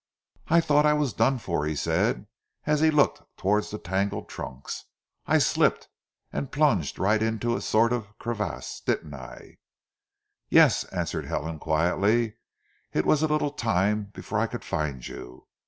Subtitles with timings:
[0.47, 2.25] "I thought I was done for," he said
[2.65, 4.85] as he looked towards the tangled trunks.
[5.27, 5.89] "I slipped
[6.33, 9.59] and plunged right into a sort of crevasse, didn't I?"
[10.49, 12.37] "Yes," answered Helen quietly.
[12.91, 15.45] "It was a little time before I could find you.